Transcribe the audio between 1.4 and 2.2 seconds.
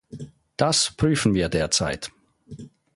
derzeit.